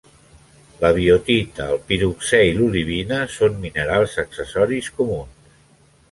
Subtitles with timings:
[0.83, 5.61] La biotita, el piroxè i l'olivina són minerals accessoris comuns.